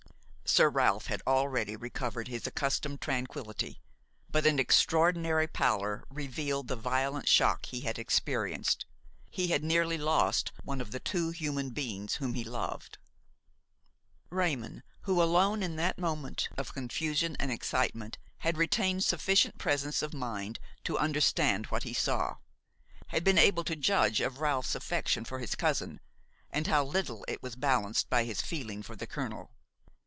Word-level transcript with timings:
Sir 0.45 0.67
Ralph 0.69 1.07
had 1.07 1.21
already 1.25 1.77
recovered 1.77 2.27
his 2.27 2.45
accustomed 2.45 2.99
tranquillity; 2.99 3.79
but 4.29 4.45
an 4.45 4.59
extraordinary 4.59 5.47
pallor 5.47 6.03
revealed 6.09 6.67
the 6.67 6.75
violent 6.75 7.29
shock 7.29 7.67
he 7.67 7.79
had 7.79 7.97
experienced; 7.97 8.85
he 9.29 9.47
had 9.47 9.63
nearly 9.63 9.97
lost 9.97 10.51
one 10.65 10.81
of 10.81 10.91
the 10.91 10.99
two 10.99 11.29
human 11.29 11.69
beings 11.69 12.15
whom 12.15 12.33
he 12.33 12.43
loved. 12.43 12.97
Raymon, 14.29 14.83
who 15.03 15.23
alone, 15.23 15.63
in 15.63 15.77
that 15.77 15.97
moment 15.97 16.49
of 16.57 16.73
confusion 16.73 17.37
and 17.39 17.49
excitement, 17.49 18.17
had 18.39 18.57
retained 18.57 19.05
sufficient 19.05 19.57
presence 19.57 20.01
of 20.01 20.13
mind 20.13 20.59
to 20.83 20.99
understand 20.99 21.67
what 21.67 21.83
he 21.83 21.93
saw, 21.93 22.39
had 23.07 23.23
been 23.23 23.37
able 23.37 23.63
to 23.63 23.75
judge 23.77 24.19
of 24.19 24.41
Ralph's 24.41 24.75
affection 24.75 25.23
for 25.23 25.39
his 25.39 25.55
cousin, 25.55 26.01
and 26.49 26.67
how 26.67 26.83
little 26.83 27.23
it 27.29 27.41
was 27.41 27.55
balanced 27.55 28.09
by 28.09 28.25
his 28.25 28.41
feeling 28.41 28.83
for 28.83 28.97
the 28.97 29.07
colonel. 29.07 29.53